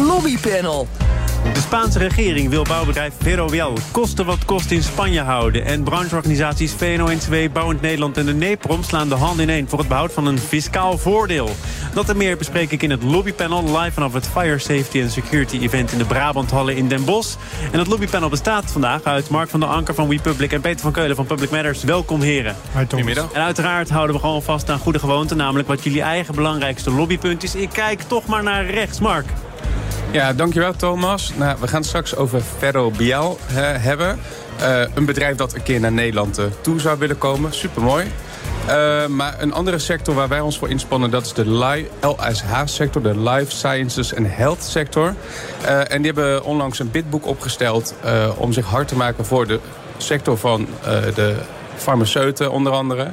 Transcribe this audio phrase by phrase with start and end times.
[0.00, 0.88] Lobbypanel.
[1.52, 5.64] De Spaanse regering wil bouwbedrijf Ferrovial kosten wat kost in Spanje houden.
[5.64, 10.12] En brancheorganisaties VNO-NCW, Bouwend Nederland en de NEPROM slaan de hand ineen voor het behoud
[10.12, 11.50] van een fiscaal voordeel.
[11.94, 15.58] Dat en meer bespreek ik in het lobbypanel live vanaf het Fire Safety and Security
[15.58, 17.36] Event in de Brabanthallen in Den Bosch.
[17.72, 20.92] En het lobbypanel bestaat vandaag uit Mark van der Anker van WePublic en Peter van
[20.92, 21.82] Keulen van Public Matters.
[21.82, 22.56] Welkom heren.
[22.76, 23.32] Goedemiddag.
[23.32, 27.42] En uiteraard houden we gewoon vast aan goede gewoonten, namelijk wat jullie eigen belangrijkste lobbypunt
[27.42, 27.54] is.
[27.54, 29.26] Ik kijk toch maar naar rechts, Mark.
[30.12, 31.32] Ja, dankjewel Thomas.
[31.34, 34.18] Nou, we gaan straks over Ferrovial uh, hebben.
[34.60, 37.54] Uh, een bedrijf dat een keer naar Nederland uh, toe zou willen komen.
[37.54, 38.06] Supermooi.
[38.68, 41.10] Uh, maar een andere sector waar wij ons voor inspannen...
[41.10, 45.14] dat is de LSH-sector, de Life Sciences and Health sector.
[45.88, 47.94] En die hebben onlangs een bidboek opgesteld...
[48.36, 49.60] Om zich hard te maken voor de
[49.96, 50.66] sector van
[51.14, 51.36] de
[51.80, 53.10] farmaceuten onder andere.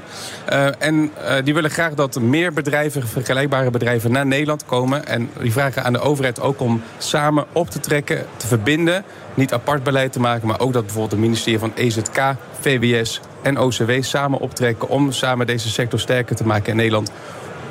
[0.50, 5.08] Uh, en uh, die willen graag dat meer bedrijven, vergelijkbare bedrijven, naar Nederland komen.
[5.08, 9.04] En die vragen aan de overheid ook om samen op te trekken, te verbinden.
[9.34, 13.60] Niet apart beleid te maken, maar ook dat bijvoorbeeld het ministerie van EZK, VWS en
[13.60, 17.12] OCW samen optrekken om samen deze sector sterker te maken in Nederland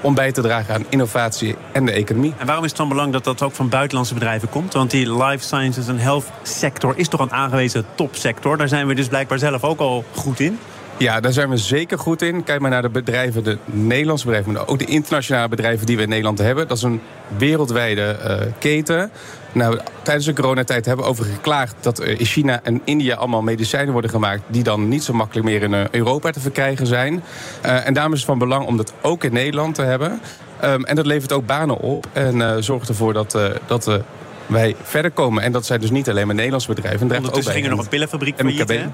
[0.01, 2.35] om bij te dragen aan innovatie en de economie.
[2.39, 4.73] En waarom is het dan belangrijk dat dat ook van buitenlandse bedrijven komt?
[4.73, 8.57] Want die life sciences en health sector is toch een aangewezen topsector.
[8.57, 10.59] Daar zijn we dus blijkbaar zelf ook al goed in.
[10.99, 12.45] Ja, daar zijn we zeker goed in.
[12.45, 14.53] Kijk maar naar de bedrijven, de Nederlandse bedrijven...
[14.53, 16.69] maar ook de internationale bedrijven die we in Nederland hebben.
[16.69, 17.01] Dat is een
[17.37, 19.11] wereldwijde uh, keten.
[19.53, 21.75] Nou, tijdens de coronatijd hebben we over geklaagd...
[21.81, 24.43] dat in China en India allemaal medicijnen worden gemaakt...
[24.47, 27.23] die dan niet zo makkelijk meer in Europa te verkrijgen zijn.
[27.65, 30.21] Uh, en daarom is het van belang om dat ook in Nederland te hebben.
[30.65, 33.39] Um, en dat levert ook banen op en uh, zorgt ervoor dat...
[33.67, 34.01] dat
[34.47, 35.43] wij verder komen.
[35.43, 37.17] En dat zijn dus niet alleen maar Nederlandse bedrijven.
[37.17, 38.85] Ondertussen ging er nog een pillenfabriek failliet, hè?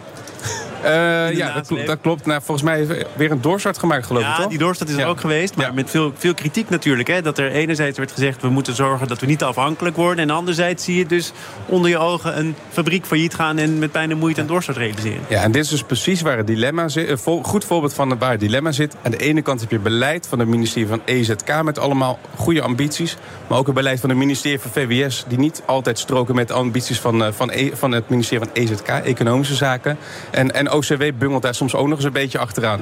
[0.84, 2.26] Uh, ja, dat, dat, klopt.
[2.26, 4.48] Nou, volgens mij is weer een doorstart gemaakt, geloof ja, ik, toch?
[4.48, 5.06] die doorstart is er ja.
[5.06, 5.56] ook geweest.
[5.56, 5.72] Maar ja.
[5.72, 7.08] met veel, veel kritiek natuurlijk.
[7.08, 8.42] Hè, dat er enerzijds werd gezegd...
[8.42, 10.24] we moeten zorgen dat we niet afhankelijk worden.
[10.24, 11.32] En anderzijds zie je dus
[11.66, 12.38] onder je ogen...
[12.38, 15.20] een fabriek failliet gaan en met pijn en moeite een doorstart realiseren.
[15.28, 17.26] Ja, en dit is dus precies waar het dilemma zit.
[17.26, 18.96] Een goed voorbeeld van waar het dilemma zit.
[19.02, 21.62] Aan de ene kant heb je beleid van het ministerie van EZK...
[21.62, 23.16] met allemaal goede ambities.
[23.46, 25.24] Maar ook het beleid van het ministerie van VWS...
[25.28, 28.88] die niet altijd stroken met de ambities van, van, e, van het ministerie van EZK...
[28.88, 29.98] Economische Zaken.
[30.32, 32.80] En, en OCW bungelt daar soms ook nog eens een beetje achteraan.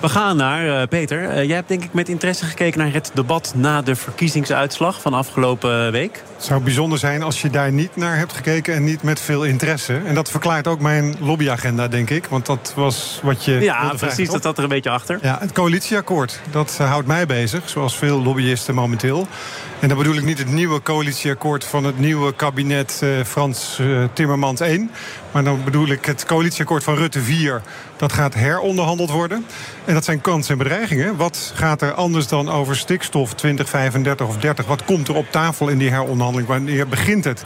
[0.00, 1.22] We gaan naar uh, Peter.
[1.22, 5.14] Uh, jij hebt denk ik met interesse gekeken naar het debat na de verkiezingsuitslag van
[5.14, 6.22] afgelopen week.
[6.42, 9.44] Het zou bijzonder zijn als je daar niet naar hebt gekeken en niet met veel
[9.44, 10.00] interesse.
[10.06, 12.26] En dat verklaart ook mijn lobbyagenda, denk ik.
[12.26, 13.60] Want dat was wat je.
[13.60, 14.30] Ja, precies.
[14.30, 15.18] Dat zat er een beetje achter.
[15.22, 16.40] Ja, het coalitieakkoord.
[16.50, 19.26] Dat uh, houdt mij bezig, zoals veel lobbyisten momenteel.
[19.80, 24.04] En dan bedoel ik niet het nieuwe coalitieakkoord van het nieuwe kabinet uh, Frans uh,
[24.12, 24.90] Timmermans 1.
[25.32, 27.62] Maar dan bedoel ik het coalitieakkoord van Rutte 4.
[27.96, 29.46] Dat gaat heronderhandeld worden.
[29.84, 31.16] En dat zijn kansen en bedreigingen.
[31.16, 34.66] Wat gaat er anders dan over stikstof 2035 of 30?
[34.66, 36.31] Wat komt er op tafel in die heronderhandeling?
[36.32, 37.44] Wanneer begint het?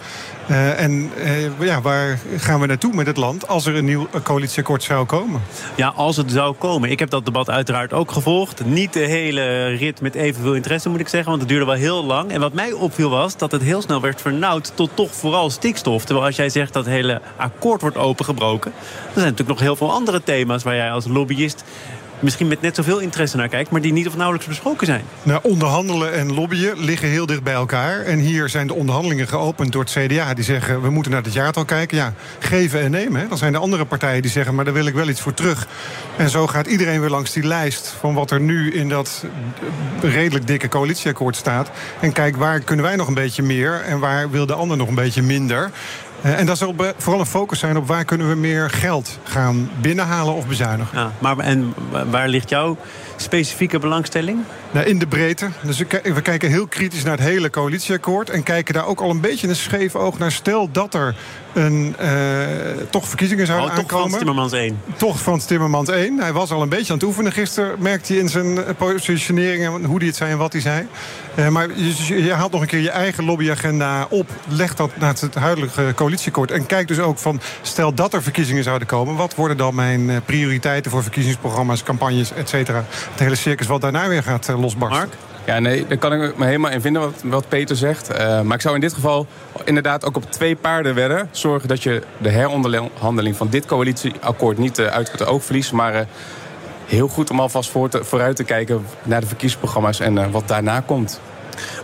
[0.50, 4.08] Uh, en uh, ja, waar gaan we naartoe met het land als er een nieuw
[4.22, 5.40] coalitieakkoord zou komen?
[5.76, 6.90] Ja, als het zou komen.
[6.90, 8.64] Ik heb dat debat uiteraard ook gevolgd.
[8.64, 11.28] Niet de hele rit met evenveel interesse, moet ik zeggen.
[11.28, 12.30] Want het duurde wel heel lang.
[12.30, 16.04] En wat mij opviel was dat het heel snel werd vernauwd tot toch vooral stikstof.
[16.04, 18.72] Terwijl als jij zegt dat het hele akkoord wordt opengebroken...
[18.76, 21.64] er zijn natuurlijk nog heel veel andere thema's waar jij als lobbyist
[22.20, 23.70] misschien met net zoveel interesse naar kijkt...
[23.70, 25.04] maar die niet of nauwelijks besproken zijn.
[25.22, 28.00] Nou, onderhandelen en lobbyen liggen heel dicht bij elkaar.
[28.00, 30.34] En hier zijn de onderhandelingen geopend door het CDA.
[30.34, 31.96] Die zeggen, we moeten naar het jaartal kijken.
[31.96, 33.20] Ja, geven en nemen.
[33.20, 33.28] Hè.
[33.28, 35.66] Dan zijn de andere partijen die zeggen, maar daar wil ik wel iets voor terug.
[36.16, 37.94] En zo gaat iedereen weer langs die lijst...
[38.00, 39.24] van wat er nu in dat
[40.00, 41.70] redelijk dikke coalitieakkoord staat.
[42.00, 43.80] En kijk, waar kunnen wij nog een beetje meer...
[43.80, 45.70] en waar wil de ander nog een beetje minder...
[46.24, 49.70] Uh, en dat zal vooral een focus zijn op waar kunnen we meer geld gaan
[49.80, 50.98] binnenhalen of bezuinigen.
[50.98, 51.74] Ja, maar en
[52.10, 52.76] waar ligt jouw
[53.16, 54.38] specifieke belangstelling?
[54.70, 55.48] Nou, in de breedte.
[55.62, 58.30] Dus we kijken heel kritisch naar het hele coalitieakkoord.
[58.30, 60.32] En kijken daar ook al een beetje een scheef oog naar.
[60.32, 61.16] Stel dat er
[61.52, 62.10] een, uh,
[62.90, 63.88] toch verkiezingen zouden oh, aankomen.
[63.88, 64.80] Toch Frans Timmermans 1.
[64.96, 66.18] Toch Frans Timmermans 1.
[66.18, 67.82] Hij was al een beetje aan het oefenen gisteren.
[67.82, 70.86] Merkte hij in zijn positionering en hoe hij het zei en wat hij zei.
[71.38, 74.30] Uh, maar je, je, haalt nog een keer je eigen lobbyagenda op.
[74.48, 76.50] Leg dat naar het huidige coalitieakkoord.
[76.50, 79.16] En kijk dus ook van, stel dat er verkiezingen zouden komen.
[79.16, 82.84] Wat worden dan mijn prioriteiten voor verkiezingsprogramma's, campagnes, et cetera.
[83.10, 84.98] Het hele circus wat daarna weer gaat uh, losbarsten.
[84.98, 85.14] Mark?
[85.46, 88.18] Ja, nee, daar kan ik me helemaal in vinden wat, wat Peter zegt.
[88.18, 89.26] Maar ik zou in dit geval
[89.64, 91.28] inderdaad ook op twee paarden wedden.
[91.30, 95.72] Zorgen dat je de heronderhandeling van dit coalitieakkoord niet uit het oog verliest.
[95.72, 96.06] Maar
[96.86, 101.20] heel goed om alvast vooruit te kijken naar de verkiezingsprogramma's en wat daarna komt.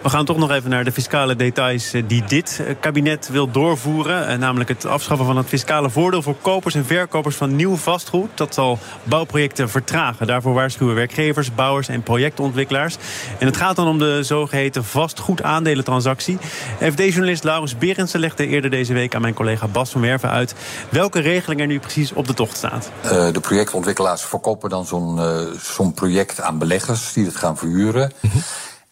[0.03, 3.51] We gaan toch nog even naar de fiscale details eh, die dit eh, kabinet wil
[3.51, 4.27] doorvoeren.
[4.27, 8.31] Eh, namelijk het afschaffen van het fiscale voordeel voor kopers en verkopers van nieuw vastgoed.
[8.35, 10.27] Dat zal bouwprojecten vertragen.
[10.27, 12.97] Daarvoor waarschuwen werkgevers, bouwers en projectontwikkelaars.
[13.39, 16.39] En het gaat dan om de zogeheten vastgoedaandelentransactie.
[16.81, 20.55] FD-journalist Laurens Berendsen legde eerder deze week aan mijn collega Bas van Werven uit
[20.89, 22.91] welke regeling er nu precies op de tocht staat.
[23.33, 25.21] de projectontwikkelaars verkopen dan zo'n
[25.61, 28.13] zo'n project aan beleggers die het gaan verhuren.
[28.21, 28.39] Mhm.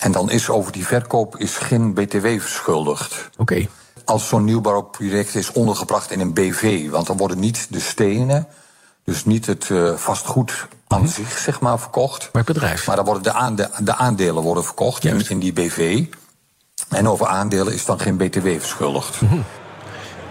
[0.00, 3.30] En dan is over die verkoop is geen BTW verschuldigd.
[3.36, 3.66] Oké.
[4.04, 8.46] Als zo'n nieuwbouwproject is ondergebracht in een BV, want dan worden niet de stenen,
[9.04, 11.10] dus niet het uh, vastgoed aan mhm.
[11.10, 12.28] zich, zeg maar, verkocht.
[12.32, 12.86] Maar het bedrijf.
[12.86, 16.04] Maar dan worden de, aande de aandelen worden verkocht in, in, die BV.
[16.88, 19.20] En over aandelen is dan geen BTW verschuldigd.
[19.20, 19.38] Mhm.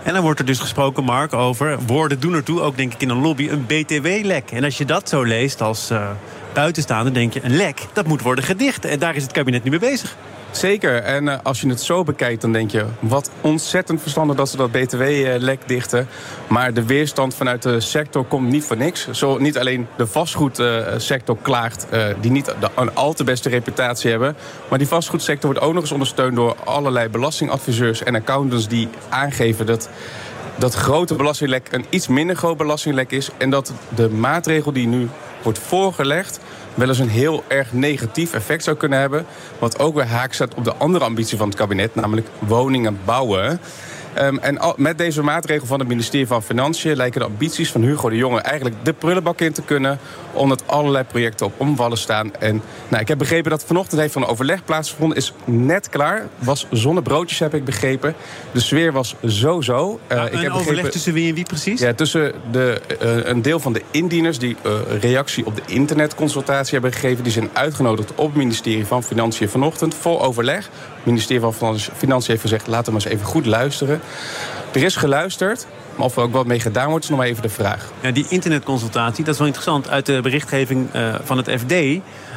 [0.03, 3.09] En dan wordt er dus gesproken, Mark, over woorden doen ertoe, ook denk ik in
[3.09, 4.51] een lobby, een BTW-lek.
[4.51, 6.09] En als je dat zo leest als uh,
[6.53, 8.85] buitenstaander, denk je, een lek, dat moet worden gedicht.
[8.85, 10.15] En daar is het kabinet nu mee bezig.
[10.51, 10.95] Zeker.
[10.95, 12.85] En uh, als je het zo bekijkt, dan denk je...
[12.99, 16.07] wat ontzettend verstandig dat ze dat btw-lek dichten.
[16.47, 19.09] Maar de weerstand vanuit de sector komt niet voor niks.
[19.11, 21.87] Zo niet alleen de vastgoedsector klaagt...
[21.93, 24.35] Uh, die niet de, een al te beste reputatie hebben...
[24.69, 26.35] maar die vastgoedsector wordt ook nog eens ondersteund...
[26.35, 29.65] door allerlei belastingadviseurs en accountants die aangeven...
[29.65, 29.89] dat
[30.55, 33.29] dat grote belastinglek een iets minder groot belastinglek is...
[33.37, 35.09] en dat de maatregel die nu
[35.43, 36.39] wordt voorgelegd
[36.73, 39.25] wel eens een heel erg negatief effect zou kunnen hebben.
[39.59, 43.59] Wat ook weer haak staat op de andere ambitie van het kabinet, namelijk woningen bouwen.
[44.21, 47.81] Um, en al, met deze maatregel van het ministerie van Financiën lijken de ambities van
[47.81, 49.99] Hugo de Jonge eigenlijk de prullenbak in te kunnen.
[50.33, 52.35] Omdat allerlei projecten op omvallen staan.
[52.35, 55.17] En nou, ik heb begrepen dat vanochtend heeft van een overleg plaatsgevonden.
[55.17, 56.27] Is net klaar.
[56.39, 58.15] Was zonnebroodjes, heb ik begrepen.
[58.51, 59.99] De sfeer was zo zo.
[60.11, 61.79] Uh, ik heb overleg tussen wie en wie precies?
[61.79, 64.71] Ja, tussen de, uh, een deel van de indieners die uh,
[65.01, 67.23] reactie op de internetconsultatie hebben gegeven.
[67.23, 70.69] Die zijn uitgenodigd op het ministerie van Financiën vanochtend voor overleg.
[70.95, 74.01] Het ministerie van Financiën heeft gezegd: laten we maar eens even goed luisteren.
[74.71, 75.67] Er is geluisterd.
[75.95, 77.91] Maar of er ook wat mee gedaan wordt, is nog maar even de vraag.
[78.01, 79.89] Ja, die internetconsultatie, dat is wel interessant.
[79.89, 81.73] Uit de berichtgeving uh, van het FD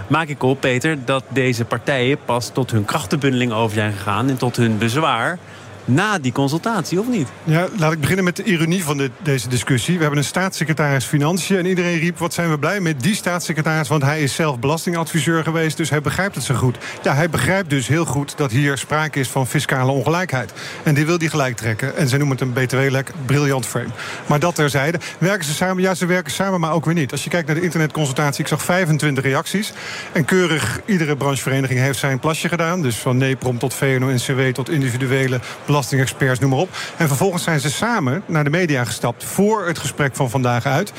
[0.07, 4.37] maak ik op, Peter, dat deze partijen pas tot hun krachtenbundeling over zijn gegaan en
[4.37, 5.39] tot hun bezwaar
[5.85, 7.29] na die consultatie, of niet?
[7.45, 9.95] Ja, laat ik beginnen met de ironie van deze discussie.
[9.95, 12.19] We hebben een staatssecretaris Financiën en iedereen riep...
[12.19, 13.89] wat zijn we blij met die staatssecretaris...
[13.89, 16.79] want hij is zelf belastingadviseur geweest, dus hij begrijpt het zo goed.
[17.03, 20.53] Ja, hij begrijpt dus heel goed dat hier sprake is van fiscale ongelijkheid.
[20.83, 21.97] En die wil die gelijk trekken.
[21.97, 23.89] En ze noemen het een btw-lek, briljant frame.
[24.27, 24.99] Maar dat terzijde.
[25.19, 25.83] Werken ze samen?
[25.83, 27.13] Ja, ze werken samen, maar ook weer niet.
[27.13, 29.73] Als je kijkt naar de internetconsultatie, ik zag 25 reacties.
[30.13, 32.83] En keurig iedere branchevereniging heeft zijn plasje gedaan.
[32.83, 35.41] Dus van NEPROM tot VNO-NCW tot individuele
[35.73, 36.69] belastingexperts, noem maar op.
[36.97, 40.93] En vervolgens zijn ze samen naar de media gestapt voor het gesprek van vandaag uit.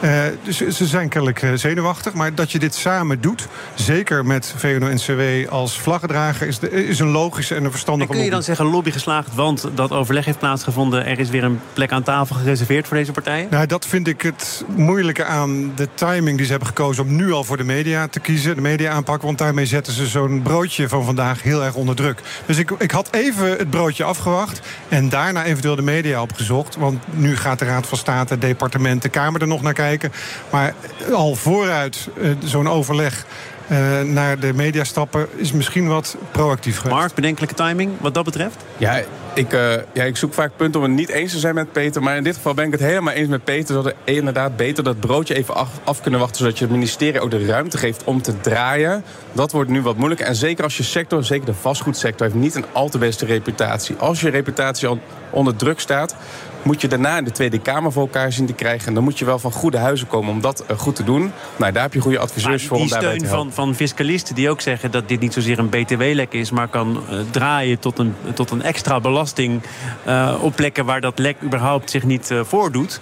[0.00, 2.12] Uh, dus ze zijn kennelijk eh, zenuwachtig.
[2.12, 6.46] Maar dat je dit samen doet, zeker met VNO-NCW als vlaggedrager...
[6.46, 9.34] Is, de, is een logische en een verstandige en kun je dan zeggen lobby geslaagd,
[9.34, 11.06] want dat overleg heeft plaatsgevonden...
[11.06, 13.46] er is weer een plek aan tafel gereserveerd voor deze partijen?
[13.50, 17.04] Nou, dat vind ik het moeilijke aan de timing die ze hebben gekozen...
[17.04, 19.22] om nu al voor de media te kiezen, de media aanpak.
[19.22, 22.20] Want daarmee zetten ze zo'n broodje van vandaag heel erg onder druk.
[22.46, 24.60] Dus ik, ik had even het broodje af afgewacht.
[24.88, 26.76] En daarna eventueel de media opgezocht.
[26.76, 30.12] Want nu gaat de Raad van State, departement, de Kamer er nog naar kijken.
[30.50, 30.74] Maar
[31.12, 33.26] al vooruit uh, zo'n overleg
[33.70, 36.96] uh, naar de media stappen is misschien wat proactief geweest.
[36.96, 38.56] Mark, bedenkelijke timing wat dat betreft?
[38.76, 39.02] Ja,
[39.38, 42.02] ik, uh, ja, ik zoek vaak punten om het niet eens te zijn met Peter.
[42.02, 43.74] Maar in dit geval ben ik het helemaal eens met Peter.
[43.74, 45.54] Dat we inderdaad beter dat broodje even
[45.84, 46.38] af, kunnen wachten.
[46.38, 49.04] Zodat je het ministerie ook de ruimte geeft om te draaien.
[49.32, 50.26] Dat wordt nu wat moeilijker.
[50.26, 53.96] En zeker als je sector, zeker de vastgoedsector, heeft niet een al te beste reputatie.
[53.96, 54.98] Als je reputatie al
[55.30, 56.16] onder druk staat,
[56.62, 58.88] moet je daarna in de Tweede Kamer voor elkaar zien te krijgen.
[58.88, 61.32] En dan moet je wel van goede huizen komen om dat eh, goed te doen.
[61.56, 62.76] Nou, daar heb je goede adviseurs voor.
[62.76, 66.50] Die steun van, van fiscalisten die ook zeggen dat dit niet zozeer een btw-lek is...
[66.50, 69.62] maar kan uh, draaien tot een, tot een extra belasting
[70.06, 73.00] uh, op plekken waar dat lek überhaupt zich niet voordoet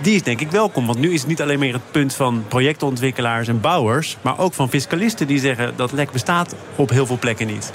[0.00, 0.86] die is denk ik welkom.
[0.86, 4.16] Want nu is het niet alleen meer het punt van projectontwikkelaars en bouwers...
[4.20, 7.72] maar ook van fiscalisten die zeggen dat lek bestaat op heel veel plekken niet.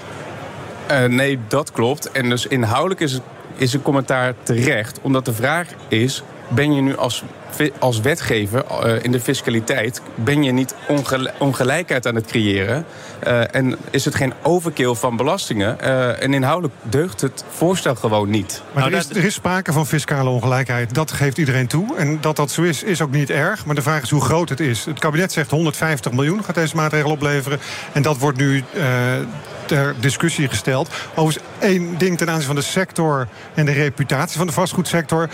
[0.91, 2.11] Uh, nee, dat klopt.
[2.11, 3.21] En dus inhoudelijk is het
[3.59, 4.99] is een commentaar terecht.
[5.01, 7.23] Omdat de vraag is, ben je nu als,
[7.79, 10.01] als wetgever uh, in de fiscaliteit...
[10.15, 10.75] ben je niet
[11.37, 12.85] ongelijkheid aan het creëren.
[13.27, 15.77] Uh, en is het geen overkill van belastingen.
[15.81, 18.61] Uh, en inhoudelijk deugt het voorstel gewoon niet.
[18.73, 20.93] Maar er is, er is sprake van fiscale ongelijkheid.
[20.93, 21.97] Dat geeft iedereen toe.
[21.97, 23.65] En dat dat zo is, is ook niet erg.
[23.65, 24.85] Maar de vraag is hoe groot het is.
[24.85, 27.59] Het kabinet zegt 150 miljoen gaat deze maatregel opleveren.
[27.91, 28.63] En dat wordt nu
[29.69, 30.89] ter discussie gesteld.
[31.15, 35.29] Overigens één ding ten aanzien van de sector en de reputatie van de vastgoedsector.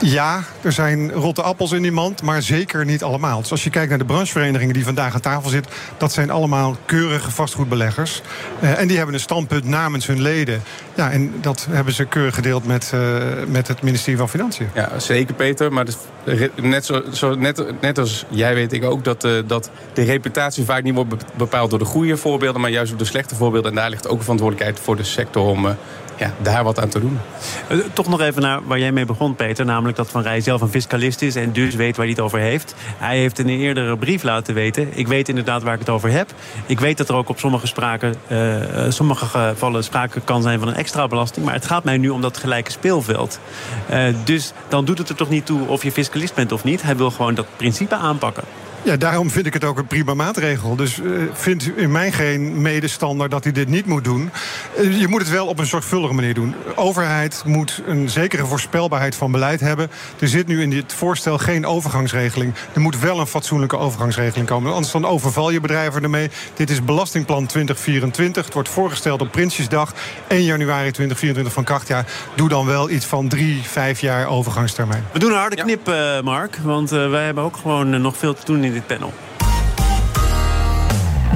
[0.00, 3.40] Ja, er zijn rotte appels in die mand, maar zeker niet allemaal.
[3.40, 5.72] Dus als je kijkt naar de brancheverenigingen die vandaag aan tafel zitten...
[5.96, 8.22] dat zijn allemaal keurige vastgoedbeleggers.
[8.60, 10.62] Uh, en die hebben een standpunt namens hun leden.
[10.94, 13.00] Ja, en dat hebben ze keurig gedeeld met, uh,
[13.46, 14.68] met het ministerie van Financiën.
[14.74, 15.72] Ja, zeker Peter.
[15.72, 15.86] Maar
[16.54, 20.64] net, zo, zo, net, net als jij weet ik ook dat, uh, dat de reputatie
[20.64, 22.60] vaak niet wordt bepaald door de goede voorbeelden...
[22.60, 23.70] maar juist door de slechte voorbeelden.
[23.70, 25.76] En daar ligt ook verantwoordelijkheid voor de sector om
[26.18, 27.18] ja, daar wat aan te doen.
[27.68, 29.64] Eh, toch nog even naar waar jij mee begon, Peter.
[29.64, 32.38] Namelijk dat Van Rij zelf een fiscalist is en dus weet waar hij het over
[32.38, 32.74] heeft.
[32.98, 34.88] Hij heeft in een eerdere brief laten weten...
[34.98, 36.30] ik weet inderdaad waar ik het over heb.
[36.66, 38.56] Ik weet dat er ook op sommige, spraken, uh,
[38.88, 41.44] sommige gevallen sprake kan zijn van een extra belasting.
[41.44, 43.40] Maar het gaat mij nu om dat gelijke speelveld.
[43.90, 46.82] Uh, dus dan doet het er toch niet toe of je fiscalist bent of niet.
[46.82, 48.44] Hij wil gewoon dat principe aanpakken.
[48.82, 50.76] Ja, daarom vind ik het ook een prima maatregel.
[50.76, 54.30] Dus uh, vindt in mij geen medestander dat hij dit niet moet doen.
[54.78, 56.54] Uh, je moet het wel op een zorgvuldige manier doen.
[56.64, 59.90] De overheid moet een zekere voorspelbaarheid van beleid hebben.
[60.18, 62.54] Er zit nu in dit voorstel geen overgangsregeling.
[62.72, 64.72] Er moet wel een fatsoenlijke overgangsregeling komen.
[64.72, 66.30] Anders dan overval je bedrijven ermee.
[66.54, 68.44] Dit is Belastingplan 2024.
[68.44, 69.94] Het wordt voorgesteld op Prinsjesdag
[70.28, 71.88] 1 januari 2024 van kracht.
[71.88, 72.04] Ja,
[72.34, 75.04] doe dan wel iets van drie, vijf jaar overgangstermijn.
[75.12, 76.58] We doen een harde knip, uh, Mark.
[76.62, 79.12] Want wij hebben ook gewoon nog veel te doen dit panel.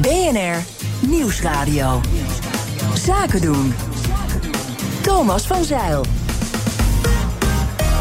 [0.01, 0.57] BNR
[1.09, 2.01] Nieuwsradio.
[2.95, 3.75] Zaken doen.
[5.01, 6.05] Thomas van Zeil.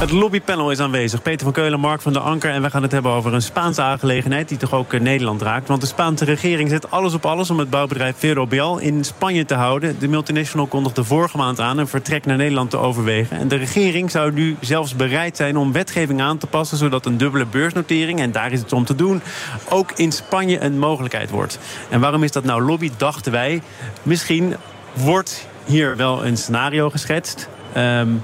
[0.02, 1.22] Het lobbypanel is aanwezig.
[1.22, 2.52] Peter van Keulen, Mark van der Anker.
[2.52, 4.50] En we gaan het hebben over een Spaanse aangelegenheid...
[4.50, 5.68] die toch ook eh, Nederland raakt.
[5.68, 7.50] Want de Spaanse regering zet alles op alles...
[7.50, 10.00] om het bouwbedrijf Ferrobial in Spanje te houden.
[10.00, 11.78] De multinational kondigde vorige maand aan...
[11.78, 13.38] een vertrek naar Nederland te overwegen.
[13.38, 16.78] En de regering zou nu zelfs bereid zijn om wetgeving aan te passen...
[16.78, 19.22] zodat een dubbele beursnotering, en daar is het om te doen...
[19.70, 21.60] ook in Spanje een mogelijkheid wordt.
[21.90, 23.62] En waarom is dat nou lobby, dachten wij?
[24.04, 24.56] Misschien
[24.94, 27.50] wordt hier wel een scenario geschetst...
[27.78, 28.24] Um,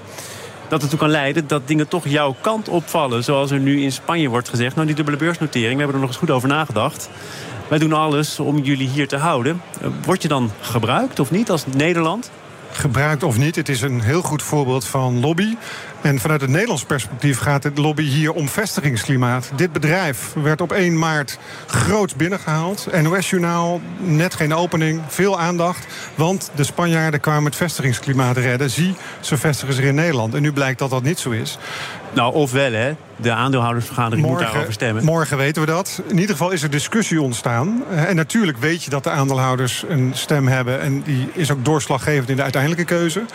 [0.67, 3.24] dat ertoe kan leiden dat dingen toch jouw kant opvallen.
[3.24, 4.75] Zoals er nu in Spanje wordt gezegd.
[4.75, 7.09] Nou, die dubbele beursnotering, we hebben er nog eens goed over nagedacht.
[7.67, 9.62] Wij doen alles om jullie hier te houden.
[9.81, 12.31] Eh, word je dan gebruikt of niet als Nederland?
[12.71, 13.55] gebruikt of niet.
[13.55, 15.55] Het is een heel goed voorbeeld van lobby.
[16.01, 19.51] En vanuit het Nederlands perspectief gaat het lobby hier om vestigingsklimaat.
[19.55, 22.87] Dit bedrijf werd op 1 maart groot binnengehaald.
[23.01, 25.87] NOS-journaal, net geen opening, veel aandacht.
[26.15, 28.69] Want de Spanjaarden kwamen het vestigingsklimaat redden.
[28.69, 30.33] Zie, ze vestigen zich in Nederland.
[30.33, 31.57] En nu blijkt dat dat niet zo is.
[32.13, 35.03] Nou, ofwel hè, de aandeelhoudersvergadering morgen, moet daarover stemmen.
[35.03, 36.01] Morgen weten we dat.
[36.07, 37.83] In ieder geval is er discussie ontstaan.
[37.89, 40.81] En natuurlijk weet je dat de aandeelhouders een stem hebben.
[40.81, 43.25] En die is ook doorslaggevend in de uiteindelijke keuze.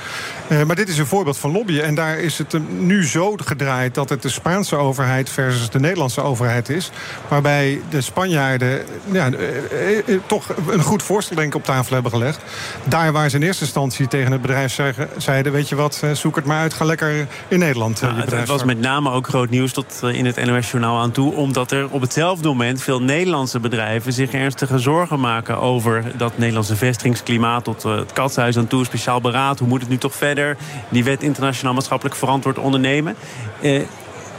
[0.48, 1.84] Eh, maar dit is een voorbeeld van lobbyen.
[1.84, 6.20] En daar is het nu zo gedraaid dat het de Spaanse overheid versus de Nederlandse
[6.20, 6.90] overheid is.
[7.28, 8.82] Waarbij de Spanjaarden
[9.12, 12.42] ja, eh, eh, toch een goed voorstel denk ik op tafel hebben gelegd.
[12.84, 14.78] Daar waar ze in eerste instantie tegen het bedrijf
[15.16, 15.52] zeiden...
[15.52, 18.80] weet je wat, zoek het maar uit, ga lekker in Nederland ja, je bedrijf met
[18.80, 21.34] name ook groot nieuws tot eh, in het NOS-journaal aan toe.
[21.34, 26.76] Omdat er op hetzelfde moment veel Nederlandse bedrijven zich ernstige zorgen maken over dat Nederlandse
[26.76, 28.84] vestigingsklimaat tot eh, het katshuis aan toe.
[28.84, 29.58] Speciaal beraad.
[29.58, 30.56] Hoe moet het nu toch verder?
[30.88, 33.16] Die wet internationaal maatschappelijk verantwoord ondernemen.
[33.60, 33.82] Eh,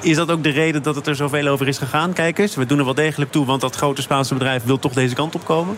[0.02, 2.14] is dat ook de reden dat het er zoveel over is gegaan?
[2.14, 4.94] Kijk eens, we doen er wel degelijk toe, want dat grote Spaanse bedrijf wil toch
[4.94, 5.78] deze kant op komen?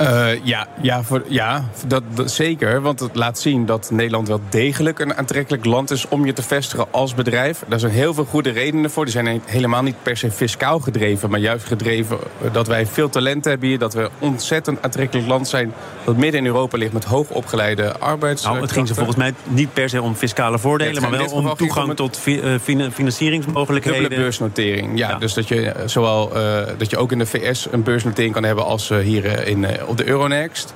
[0.00, 2.80] Uh, ja, ja, voor, ja dat, dat, zeker.
[2.80, 6.42] Want het laat zien dat Nederland wel degelijk een aantrekkelijk land is om je te
[6.42, 7.64] vestigen als bedrijf.
[7.68, 9.04] Daar zijn heel veel goede redenen voor.
[9.04, 12.18] Die zijn helemaal niet per se fiscaal gedreven, maar juist gedreven
[12.52, 13.78] dat wij veel talent hebben hier.
[13.78, 15.72] Dat we een ontzettend aantrekkelijk land zijn
[16.04, 18.42] dat midden in Europa ligt met hoogopgeleide arbeids.
[18.42, 21.54] Nou, het ging ze volgens mij niet per se om fiscale voordelen, maar wel om
[21.56, 24.00] toegang tot fi uh, financieringsmogelijkheden.
[24.00, 25.08] Dubbele beursnotering, ja.
[25.08, 25.18] ja.
[25.18, 28.64] Dus dat je, zowel, uh, dat je ook in de VS een beursnotering kan hebben
[28.64, 30.74] als hier in op de Euronext.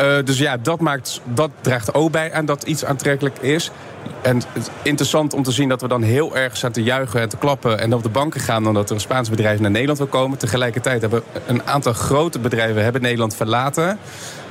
[0.00, 3.70] Uh, dus ja, dat, maakt, dat draagt ook bij aan dat iets aantrekkelijk is.
[4.22, 7.20] En het is interessant om te zien dat we dan heel erg staan te juichen
[7.20, 7.78] en te klappen...
[7.78, 10.38] en op de banken gaan omdat er een Spaans bedrijf naar Nederland wil komen.
[10.38, 13.98] Tegelijkertijd hebben een aantal grote bedrijven hebben Nederland verlaten.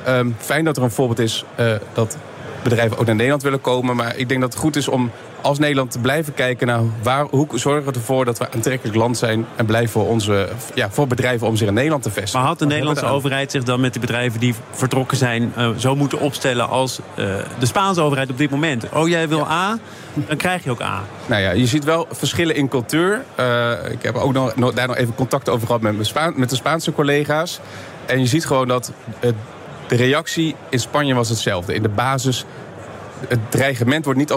[0.08, 2.18] Um, fijn dat er een voorbeeld is uh, dat
[2.64, 3.96] bedrijven ook naar Nederland willen komen.
[3.96, 7.26] Maar ik denk dat het goed is om als Nederland te blijven kijken naar waar,
[7.30, 11.08] hoe zorgen we ervoor dat we aantrekkelijk land zijn en blijven voor, onze, ja, voor
[11.08, 12.40] bedrijven om zich in Nederland te vestigen.
[12.40, 15.96] Maar had de Nederlandse overheid zich dan met de bedrijven die vertrokken zijn uh, zo
[15.96, 17.26] moeten opstellen als uh,
[17.60, 18.86] de Spaanse overheid op dit moment?
[18.94, 19.78] Oh, jij wil A,
[20.14, 21.02] dan krijg je ook A.
[21.26, 23.24] Nou ja, je ziet wel verschillen in cultuur.
[23.40, 26.56] Uh, ik heb ook nog, daar nog even contact over gehad met, mijn met de
[26.56, 27.60] Spaanse collega's.
[28.06, 28.92] En je ziet gewoon dat
[29.88, 31.74] de reactie in Spanje was hetzelfde.
[31.74, 32.46] In de basis
[33.28, 34.32] het dreigement wordt niet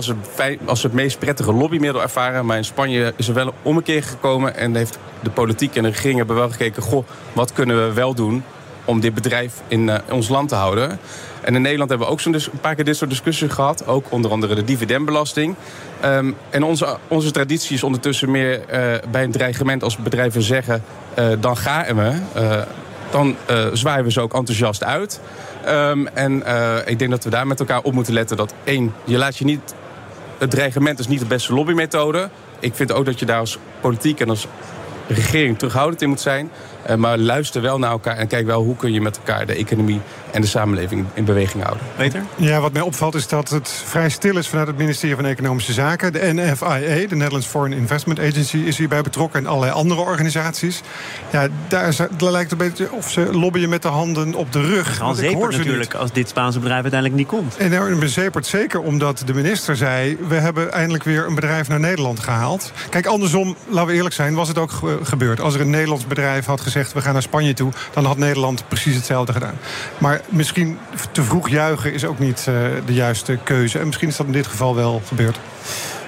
[0.64, 2.46] als het, meest prettige lobbymiddel ervaren.
[2.46, 4.56] Maar in Spanje is er wel een ommekeer gekomen.
[4.56, 6.82] En heeft de politiek en de regering hebben wel gekeken...
[6.82, 8.42] goh, wat kunnen we wel doen
[8.84, 10.98] om dit bedrijf in, uh, ons land te houden.
[11.40, 13.86] En in Nederland hebben we ook zo'n een paar keer dit soort discussies gehad.
[13.86, 15.54] Ook onder andere de dividendbelasting.
[16.04, 20.82] Um, en onze, onze traditie is ondertussen meer uh, bij een dreigement als bedrijven zeggen...
[21.18, 22.12] Uh, dan gaan we,
[23.10, 23.36] dan
[23.72, 25.20] zwaaien we ze ook enthousiast uit...
[25.68, 28.94] Um, en uh, ik denk dat we daar met elkaar op moeten letten dat één,
[29.04, 29.74] je laat je niet.
[30.38, 32.28] Het dreigement is niet de beste lobbymethode.
[32.60, 34.46] Ik vind ook dat je daar als politiek en als
[35.06, 36.50] regering terughoudend in moet zijn.
[36.90, 39.54] Uh, maar luister wel naar elkaar en kijk wel hoe kun je met elkaar de
[39.54, 41.86] economie en de samenleving in beweging houden.
[41.96, 42.22] Peter?
[42.36, 45.72] Ja, wat mij opvalt is dat het vrij stil is vanuit het ministerie van Economische
[45.72, 46.12] Zaken.
[46.12, 50.82] De NFIA, de Netherlands Foreign Investment Agency, is hierbij betrokken en allerlei andere organisaties.
[51.30, 55.00] Ja, daar, daar lijkt een beetje of ze lobbyen met de handen op de rug.
[55.00, 57.56] Al zeker natuurlijk als dit Spaanse bedrijf uiteindelijk niet komt.
[57.56, 60.16] En er bezepert zeker omdat de minister zei...
[60.28, 62.72] we hebben eindelijk weer een bedrijf naar Nederland gehaald.
[62.90, 64.70] Kijk, andersom, laten we eerlijk zijn, was het ook
[65.40, 66.92] Als er een Nederlands bedrijf had gezegd...
[66.92, 69.54] we gaan naar Spanje toe, dan had Nederland precies hetzelfde gedaan.
[69.98, 70.78] Maar misschien
[71.12, 72.54] te vroeg juichen is ook niet uh,
[72.86, 73.78] de juiste keuze.
[73.78, 75.38] En misschien is dat in dit geval wel gebeurd.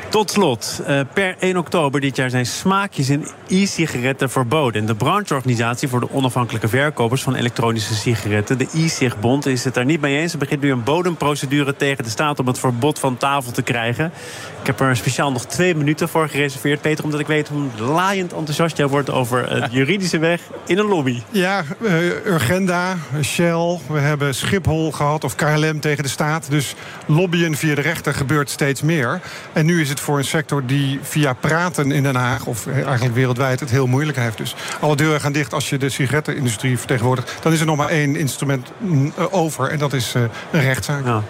[0.09, 4.87] Tot slot, uh, per 1 oktober dit jaar zijn smaakjes in e-sigaretten verboden.
[4.87, 10.01] De brancheorganisatie voor de onafhankelijke verkopers van elektronische sigaretten, de e-sigbond, is het daar niet
[10.01, 10.33] mee eens.
[10.33, 14.13] Er begint nu een bodemprocedure tegen de staat om het verbod van tafel te krijgen.
[14.61, 18.33] Ik heb er speciaal nog twee minuten voor gereserveerd, Peter, omdat ik weet hoe laaiend
[18.33, 21.23] enthousiast jij wordt over het juridische weg in een lobby.
[21.31, 26.51] Ja, uh, Urgenda, Shell, we hebben Schiphol gehad of KLM tegen de staat.
[26.51, 26.75] Dus
[27.07, 29.21] lobbyen via de rechter gebeurt steeds meer.
[29.53, 32.47] En nu is het voor een sector die via praten in Den Haag...
[32.47, 34.37] of eigenlijk wereldwijd het heel moeilijk heeft.
[34.37, 37.33] Dus alle deuren gaan dicht als je de sigarettenindustrie vertegenwoordigt.
[37.43, 41.05] Dan is er nog maar één instrument mm, over en dat is uh, een rechtszaak.
[41.05, 41.23] Ja,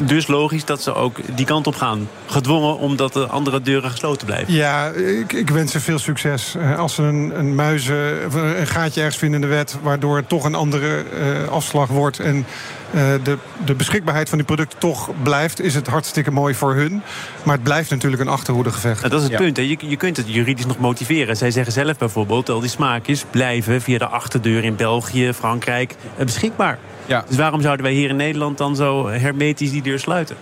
[0.00, 2.08] dus logisch dat ze ook die kant op gaan.
[2.26, 4.52] Gedwongen omdat de andere deuren gesloten blijven.
[4.54, 6.54] Ja, ik, ik wens ze veel succes.
[6.56, 8.24] Uh, als ze een, een muizen,
[8.58, 9.76] een gaatje ergens vinden in de wet...
[9.82, 12.18] waardoor het toch een andere uh, afslag wordt...
[12.18, 12.46] en
[12.94, 15.60] de, de beschikbaarheid van die producten toch blijft...
[15.60, 17.02] is het hartstikke mooi voor hun.
[17.42, 19.02] Maar het blijft natuurlijk een achterhoedegevecht.
[19.02, 19.38] dat is het ja.
[19.38, 19.56] punt.
[19.56, 19.62] Hè.
[19.62, 21.36] Je, je kunt het juridisch nog motiveren.
[21.36, 22.48] Zij zeggen zelf bijvoorbeeld...
[22.48, 26.78] al die smaakjes blijven via de achterdeur in België, Frankrijk beschikbaar.
[27.06, 27.24] Ja.
[27.28, 30.36] Dus waarom zouden wij hier in Nederland dan zo hermetisch die deur sluiten?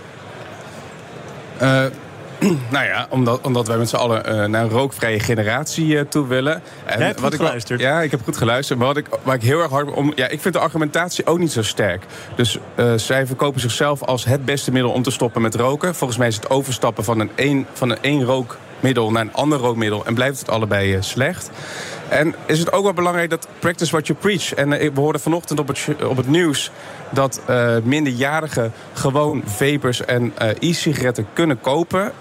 [1.62, 1.84] Uh,
[2.70, 6.26] nou ja, omdat, omdat wij met z'n allen uh, naar een rookvrije generatie uh, toe
[6.26, 6.62] willen.
[6.84, 7.80] En Jij hebt wat ik geluisterd.
[7.80, 8.78] Ja, ik heb goed geluisterd.
[8.78, 10.12] Maar wat ik, waar ik heel erg hard om.
[10.14, 12.04] Ja, ik vind de argumentatie ook niet zo sterk.
[12.34, 15.94] Dus uh, zij verkopen zichzelf als het beste middel om te stoppen met roken.
[15.94, 18.24] Volgens mij is het overstappen van een één, van een één
[18.82, 20.06] rookmiddel naar een ander rookmiddel.
[20.06, 21.50] En blijft het allebei slecht.
[22.08, 24.54] En is het ook wel belangrijk dat practice what you preach.
[24.54, 26.70] En we hoorden vanochtend op het, op het nieuws
[27.10, 32.12] dat uh, minderjarigen gewoon vapers en e-sigaretten kunnen kopen.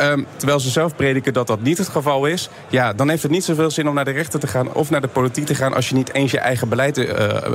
[0.00, 2.48] Um, terwijl ze zelf prediken dat dat niet het geval is.
[2.68, 5.00] Ja, dan heeft het niet zoveel zin om naar de rechter te gaan of naar
[5.00, 5.74] de politiek te gaan.
[5.74, 6.98] als je niet eens je eigen beleid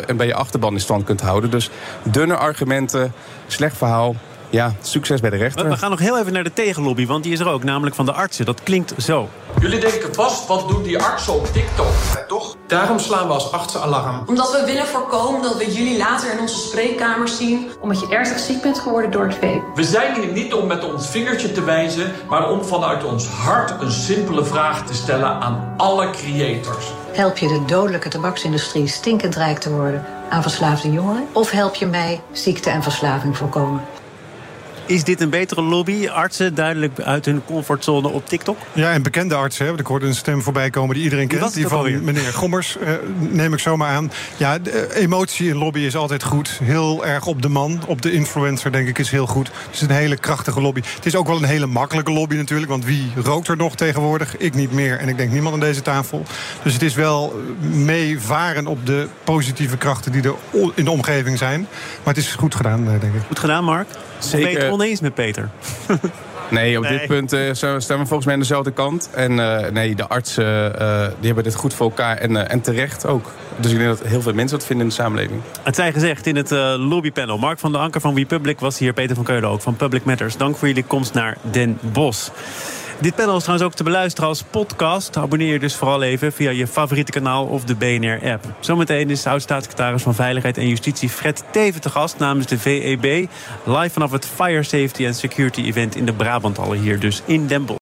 [0.06, 1.52] en bij je achterban in stand kunt houden.
[1.52, 1.70] Dus
[2.04, 3.14] dunne argumenten,
[3.48, 4.16] slecht verhaal.
[4.50, 5.70] Ja, succes bij de rechter.
[5.70, 8.06] We gaan nog heel even naar de tegenlobby, want die is er ook, namelijk van
[8.06, 8.46] de artsen.
[8.46, 9.30] Dat klinkt zo.
[9.60, 11.92] Jullie denken vast, wat doen die artsen op TikTok?
[12.14, 12.56] Ja, toch?
[12.68, 14.24] Daarom slaan we als artsen alarm.
[14.26, 17.70] Omdat we willen voorkomen dat we jullie later in onze spreekkamers zien.
[17.80, 19.62] Omdat je ernstig ziek bent geworden door het vape.
[19.76, 23.82] We zijn hier niet om met ons vingertje te wijzen, maar om vanuit ons hart
[23.82, 26.86] een simpele vraag te stellen aan alle creators.
[27.12, 31.28] Help je de dodelijke tabaksindustrie stinkend rijk te worden aan verslaafde jongeren?
[31.32, 33.82] Of help je mij ziekte en verslaving voorkomen?
[34.88, 36.08] Is dit een betere lobby?
[36.08, 38.58] Artsen duidelijk uit hun comfortzone op TikTok?
[38.74, 39.66] Ja, en bekende artsen.
[39.66, 39.74] Hè?
[39.78, 41.54] Ik hoorde een stem voorbij komen die iedereen kent.
[41.54, 42.02] Die van alweer?
[42.02, 44.12] meneer Gommers, eh, neem ik zomaar aan.
[44.38, 46.60] Ja, de eh, emotie in lobby is altijd goed.
[46.64, 49.48] Heel erg op de man, op de influencer, denk ik, is heel goed.
[49.48, 50.82] Het is een hele krachtige lobby.
[50.96, 52.70] Het is ook wel een hele makkelijke lobby natuurlijk.
[52.72, 54.38] Want wie rookt er nog tegenwoordig?
[54.38, 54.98] Ik niet meer.
[54.98, 56.24] En ik denk niemand aan deze tafel.
[56.64, 60.36] Dus het is wel meevaren op de positieve krachten die er
[60.76, 61.68] in de omgeving zijn.
[62.04, 63.22] Maar het is goed gedaan, eh, denk ik.
[63.28, 63.88] Goed gedaan, Mark.
[64.20, 65.50] Zeker oneens met Peter.
[66.50, 69.10] Nee, op dit punt uh, staan we volgens mij aan dezelfde kant.
[69.14, 70.46] En uh, nee, de artsen
[70.82, 73.32] uh, die hebben dit goed voor elkaar en, en terecht ook.
[73.58, 75.42] Dus ik denk dat heel veel mensen dat vinden in de samenleving.
[75.64, 77.38] Het zij gezegd in het lobbypanel.
[77.38, 80.38] Mark van der Anker van Republic was hier, Peter van Keulen ook van Public Matters.
[80.38, 82.30] Dank voor jullie komst naar Den Bosch.
[83.00, 85.18] Dit panel is trouwens ook te beluisteren als podcast.
[85.18, 88.46] Abonneer je dus vooral even via je favoriete kanaal of de BNR-app.
[88.60, 93.30] Zometeen is de oud-staatssecretaris van Veiligheid en Justitie Fred Teven te gast namens de VEB.
[93.64, 97.66] Live vanaf het Fire Safety and Security Event in de Brabanthallen hier dus in Den
[97.66, 97.76] Bosch.